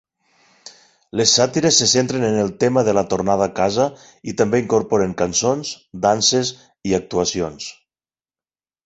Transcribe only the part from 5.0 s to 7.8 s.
cançons, danses i actuacions.